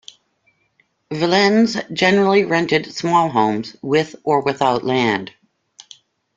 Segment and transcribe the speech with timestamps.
[1.11, 5.31] Villeins generally rented small homes, with or without land.